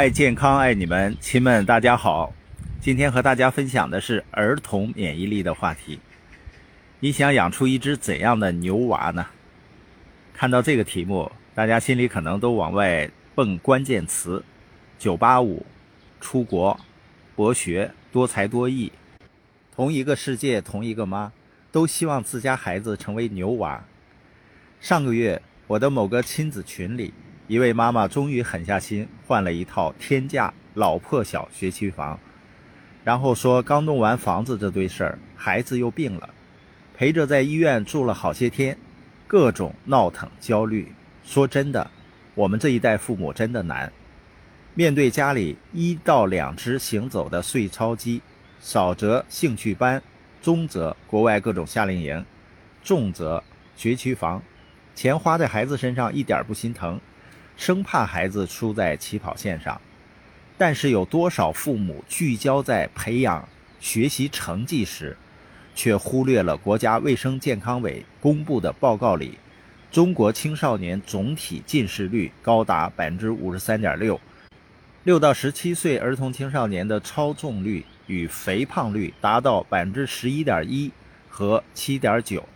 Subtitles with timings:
[0.00, 2.32] 爱健康，爱你们，亲们，大家好。
[2.80, 6.00] 今天和大家分享的是儿童免疫力的话题。
[7.00, 9.26] 你想养出一只怎样的牛娃呢？
[10.32, 14.42] 看到这个题目，大家心里可能都往外蹦关键词
[14.98, 15.58] ：985、
[16.18, 16.80] 出国、
[17.36, 18.90] 博学、多才多艺。
[19.76, 21.30] 同一个世界，同一个妈，
[21.70, 23.84] 都希望自家孩子成为牛娃。
[24.80, 27.12] 上个月，我的某个亲子群里。
[27.50, 32.16] 一位妈妈终于狠下心，换了一套天价老破小学区房，
[33.02, 36.30] 然后说刚弄完房子这堆事儿，孩子又病了，
[36.96, 38.78] 陪着在医院住了好些天，
[39.26, 40.92] 各种闹腾焦虑。
[41.24, 41.90] 说真的，
[42.36, 43.92] 我们这一代父母真的难，
[44.74, 48.22] 面对家里一到两只行走的碎钞机，
[48.60, 50.00] 少则兴趣班，
[50.40, 52.24] 中则国外各种夏令营，
[52.84, 53.42] 重则
[53.74, 54.40] 学区房，
[54.94, 57.00] 钱花在孩子身上一点不心疼。
[57.56, 59.80] 生怕孩子输在起跑线上，
[60.56, 63.48] 但是有多少父母聚焦在培养
[63.78, 65.16] 学习成绩时，
[65.74, 69.38] 却忽略了国家卫生健康委公布的报告里，
[69.90, 74.20] 中国青少年总体近视率高达百分之五十三点六，
[75.04, 80.90] 六到十七岁儿童青少年的超重率与肥胖率达到百分之十一点一
[81.28, 82.46] 和七点九。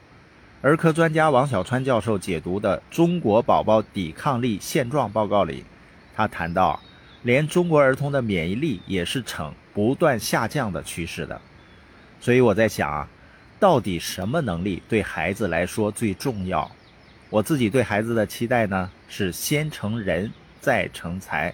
[0.65, 5.63] 儿科专家王小川教授解读的《中国宝宝抵抗力现状报告》里，
[6.15, 6.81] 他谈到，
[7.23, 11.39] 连中国儿童的免疫力也是呈不断下降的趋势的。
[12.19, 13.07] 所以我在想啊，
[13.61, 16.71] 到底什么能力对孩子来说最重要？
[17.29, 21.53] 我自己对孩子的期待呢，是先成人再成才。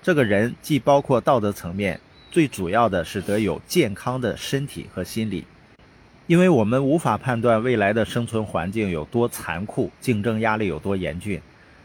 [0.00, 2.00] 这个人既包括道德层面，
[2.30, 5.44] 最主要的是得有健康的身体和心理。
[6.26, 11.40] 因为我们无法判断未来的生存环境有多残酷，竞争压力有多严峻，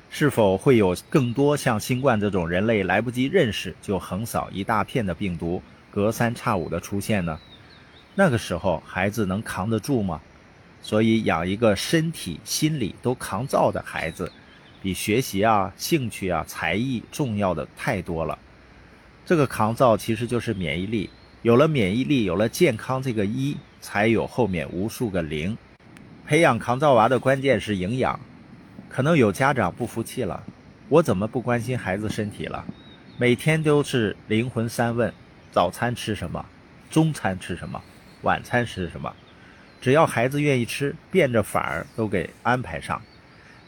[0.09, 7.39] 是否会有更多像新冠这种人类来不及认识就横扫一大片的病毒，隔三差五的出现呢？
[8.15, 10.19] 那个时候孩子能扛得住吗？
[10.81, 14.31] 所以养一个身体、心理都抗造的孩子，
[14.81, 18.39] 比学习啊、兴趣啊、才艺重要的太多了。
[19.23, 21.11] 这个抗造其实就是免疫力，
[21.43, 23.55] 有了免疫力，有了健康这个一。
[23.81, 25.57] 才有后面无数个零。
[26.25, 28.17] 培养抗造娃的关键是营养。
[28.87, 30.43] 可能有家长不服气了，
[30.89, 32.65] 我怎么不关心孩子身体了？
[33.17, 35.13] 每天都是灵魂三问：
[35.51, 36.45] 早餐吃什么？
[36.89, 37.81] 中餐吃什么？
[38.23, 39.13] 晚餐吃什么？
[39.79, 43.01] 只要孩子愿意吃，变着法儿都给安排上。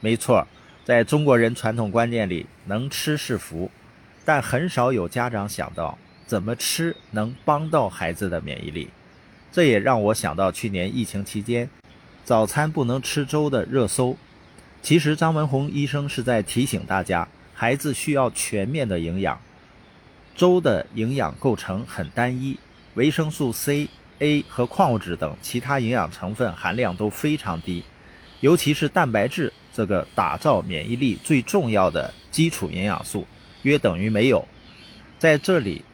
[0.02, 0.46] 没错，
[0.84, 3.72] 在中国人传统观念里，能吃是福，
[4.26, 8.90] 但很少有家长想到怎么吃能帮到孩子的免疫力。
[9.54, 11.70] 这也让我想到去年疫情期间，
[12.26, 14.18] 早餐不能吃粥的热搜。
[14.82, 19.40] 其实张文宏医生是在提醒大家，孩子需要全面的营养。
[20.36, 22.58] 粥的营养构成很单一，
[22.96, 23.88] 维生素 C、
[24.18, 27.84] A 和矿物质等其他营养成分含量都非常低，
[28.40, 33.28] 尤其是蛋白质这个打造免疫力最重要的基础营养素，
[33.62, 34.48] 约等于没有。
[35.20, 35.86] 在这里。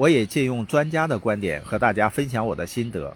[0.00, 3.14] 我也借用专家的观点和大家分享我的心得：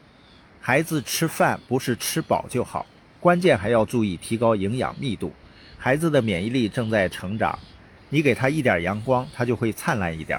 [0.60, 2.84] 孩子吃饭不是吃饱就好，
[3.18, 5.32] 关键还要注意提高营养密度。
[5.78, 7.58] 孩子的免疫力正在成长，
[8.10, 10.38] 你给他一点阳光，他就会灿烂一点。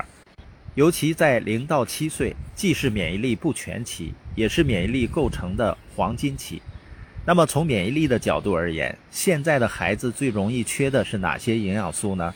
[0.76, 6.62] 尤其在零到七岁，既是免疫力不全期，也是免疫力构成的黄金期。
[7.26, 12.32] 那么从免疫力的角度而言，现在的孩子最容易缺的是哪些营养素呢？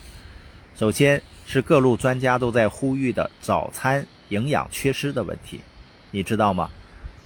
[0.75, 1.21] 首先。
[1.51, 5.59] 是各路专家都在呼吁的早餐营养缺失的问题，
[6.11, 6.69] 你知道吗？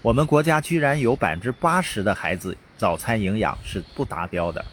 [0.01, 4.63] 我们国家居然有百分之八十的孩子早餐营养是不达标的，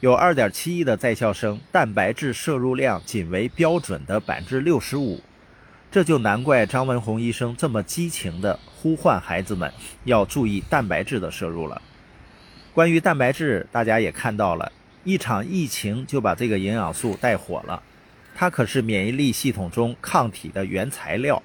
[0.00, 5.20] 有二点七亿的在校生蛋白质摄入量仅为标准的百分之六十五，
[5.90, 9.70] 这就难怪张文宏医生这么激情地呼唤孩子们
[10.04, 11.82] 要注意蛋白质的摄入了。
[12.72, 14.72] 关于蛋白质，大家也看到了
[15.04, 17.82] 一场疫情就把这个营养素带火了。
[18.34, 21.40] 它可是免疫力系统中抗体的原材料，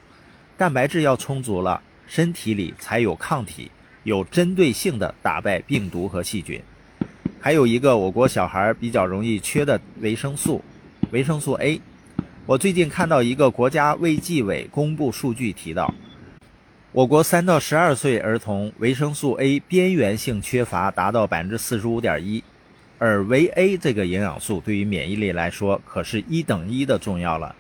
[0.58, 3.70] 蛋白质要充足了，身体里才有抗体，
[4.04, 6.60] 有针对性的打败病毒和细菌。
[7.40, 10.64] 还有一个我国小孩比较容易缺的维生素，
[11.12, 11.80] 维生素 A。
[12.46, 15.94] 我最近看到一个国家卫计委公布数据提到，
[16.92, 22.44] 我国三到十二岁儿童维生素 A 边缘性缺乏达到百分之四十五点一。
[23.00, 27.56] 而维 A 这个营养素对于免疫力来说可是一等一的重要了，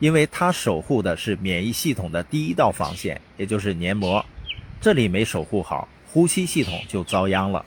[0.00, 4.22] 因为它守护的是免疫系统的第一道防线，也就是黏膜，
[4.80, 7.64] 这里没守护好，呼吸系统就遭殃了。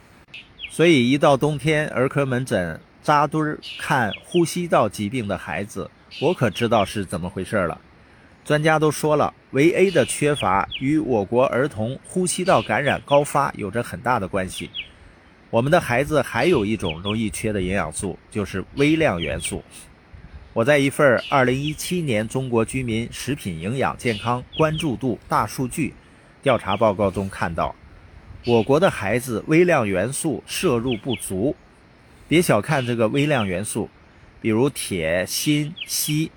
[0.69, 5.89] 所以一到冬天，儿科门诊扎堆儿看呼吸道疾病的孩子，
[6.21, 7.79] 我可知道是怎么回事了。
[8.43, 14.69] 专家都说了，维 A 的缺乏与我国儿童呼吸道感染高发有着很大的关系。
[15.49, 19.63] 我们的孩子还有一种容易缺的营养素，就是微量元素。
[20.51, 25.93] 我在一份2017年中国居民食品营养健康关注度大数据
[26.41, 27.73] 调查报告中看到，
[28.45, 31.55] 我国的孩子微量元素摄入不足。
[32.27, 33.89] 别小看这个微量元素，
[34.41, 36.29] 比如铁、锌、硒，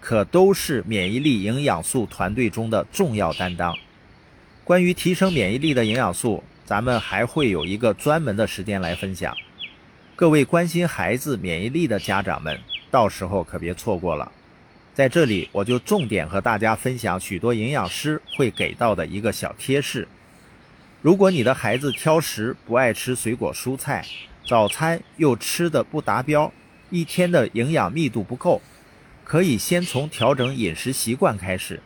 [0.00, 3.76] 可都是免疫力营养素团队中的重要担当。
[4.64, 9.32] 关于提升免疫力的营养素，咱们还会有一个专门的时间来分享。
[10.16, 12.58] 各位关心孩子免疫力的家长们，
[12.90, 14.32] 到时候可别错过了。
[14.92, 20.08] 在这里，我就重点和大家分享许多营养师会给到的一个小贴士。
[21.02, 24.04] 如果你的孩子挑食，不爱吃水果蔬菜，
[24.44, 26.52] 早餐又吃的不达标，
[26.90, 28.60] 一天的营养密度不够，
[29.22, 31.80] 可以先从调整饮食习惯开始，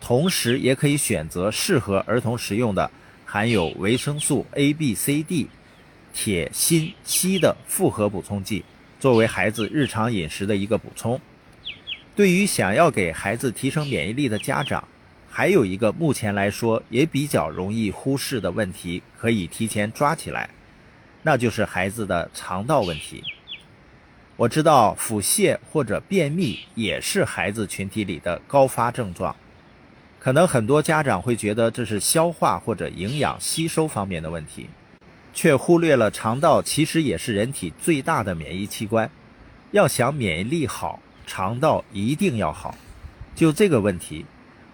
[0.00, 2.90] 同时也可以选择适合儿童食用的
[3.30, 5.50] 含有维生素 A、B、C、D、
[6.14, 8.64] 铁、锌、硒的复合补充剂，
[8.98, 11.20] 作为孩子日常饮食的一个补充。
[12.16, 14.88] 对于想要给孩子提升免疫力的家长，
[15.28, 20.48] 还有一个目前来说也比较容易忽视的问题，可以提前抓起来。
[21.22, 23.22] 那就是孩子的肠道问题。
[24.36, 29.36] 我知道腹泻或者便秘也是孩子群体里的高发症状，
[30.18, 34.68] 可能很多家长会觉得这是消化或者营养吸收方面的问题，
[35.32, 39.08] 却忽略了肠道其实也是人体最大的免疫器官。
[39.70, 42.74] 要想免疫力好，肠道一定要好。
[43.34, 44.26] 就这个问题，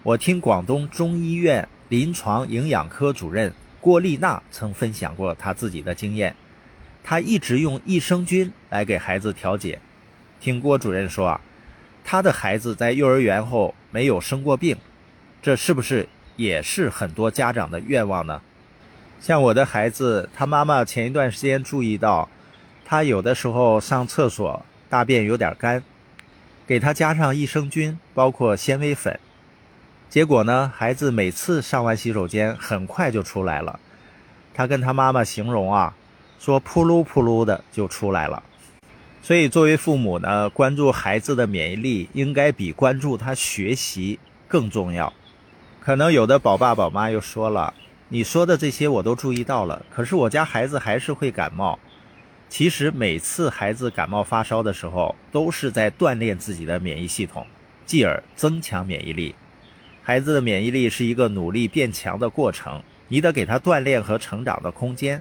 [0.02, 3.52] 我听广东中医院临床营养科主任。
[3.80, 6.34] 郭丽娜曾分享过她自己的经验，
[7.02, 9.78] 她一直用益生菌来给孩子调节。
[10.40, 11.40] 听郭主任说啊，
[12.02, 14.74] 她的孩子在幼儿园后没有生过病，
[15.44, 18.40] 这是不是也是很多家长的愿望呢？
[19.20, 22.30] 像我的孩子，他妈妈前一段时间注意到，
[22.82, 25.82] 他有的时候上厕所大便有点干，
[26.66, 29.20] 给他加上益生菌，包括纤维粉。
[30.08, 33.78] 结果呢，孩子每次上完洗手间很快就出来了。
[34.54, 35.94] 他跟他妈妈形容啊，
[36.40, 38.42] 说扑噜扑噜的就出来了。
[39.20, 44.18] 所以作为父母呢，关注孩子的免疫力应该比关注他学习
[44.48, 45.12] 更重要。
[45.84, 47.74] 可能有的宝爸宝妈又说了，
[48.08, 51.78] 你说的这些我都注意到了，可是我家孩子还是会感冒。
[52.48, 57.46] 其实每次孩子感冒发烧的时候，都是在锻炼自己的免疫系统，
[57.84, 59.34] 继而增强免疫力。
[60.02, 65.20] 孩子的免疫力是一个努力变强的过程，你得给他锻炼和成长的空间。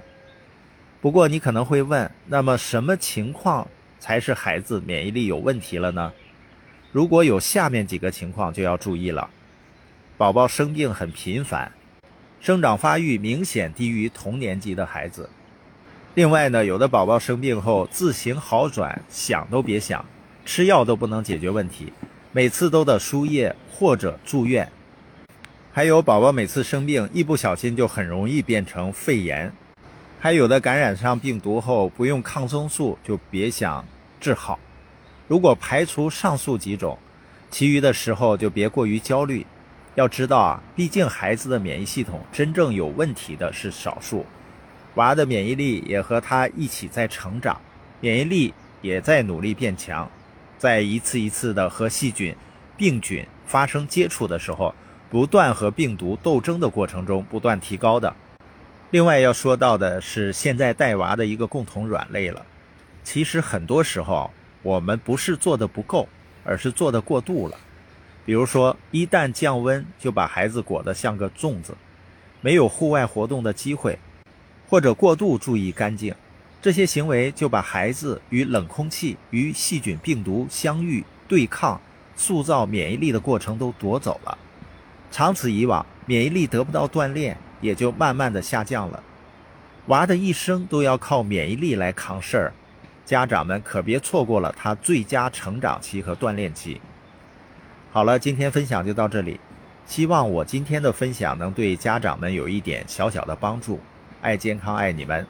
[1.02, 3.68] 不过你可能会问，那么什么情况
[3.98, 6.10] 才是孩子免疫力有问题了呢？
[6.90, 9.28] 如果有下面几个情况就要注意了：
[10.16, 11.72] 宝宝生病很频繁，
[12.40, 15.28] 生长发育明显低于同年级的孩子。
[16.14, 20.04] 另外呢，有的宝宝生病后自行好转想都别想，
[20.46, 21.92] 吃药都不能解决问题。
[22.30, 24.70] 每次都得输液或者住院，
[25.72, 29.52] 还有宝宝每次生病一不小心就很容易变成肺炎，
[30.20, 33.84] 还有的感染上病毒后不用抗生素就别想
[34.20, 34.60] 治好。
[35.26, 36.96] 如果排除上述几种，
[37.50, 39.44] 其余的时候就别过于焦虑。
[39.94, 44.26] 要知道啊，毕竟孩子的免疫系统真正有问题的是少数，
[44.96, 47.60] 娃的免疫力也和他一起在成长，
[48.00, 50.10] 免疫力也在努力变强。
[50.58, 52.34] 在一次一次的和细菌、
[52.76, 54.74] 病菌发生接触的时候，
[55.10, 58.12] 不断和病毒斗争的过程中不断提高的。
[58.90, 62.44] 另外要说到的是，现在带娃的一个共同软肋了。
[63.04, 64.30] 其实很多时候
[64.62, 66.08] 我们不是做的不够，
[66.44, 67.56] 而是做的过度了。
[68.26, 71.76] 比如说，一旦降温就把孩子裹得像个粽子，
[72.40, 73.98] 没有户外活动的机会，
[74.68, 76.14] 或者过度注意干净。
[76.62, 81.78] 这些行为就把孩子与冷空气、与细菌、病毒相遇、对抗、
[82.16, 84.38] 塑造免疫力的过程都夺走了。
[85.10, 89.02] 长此以往，免疫力得不到锻炼，也就慢慢的下降了。
[89.88, 92.52] 娃的一生都要靠免疫力来扛事儿，
[93.04, 96.80] 家长们可别错过了他最佳成长期和锻炼期。
[97.94, 99.38] 好了，今天分享就到这里，
[99.86, 103.78] 希望我今天的分享能对家长们有一点小小的帮助。
[104.20, 105.24] 爱健康，爱你们。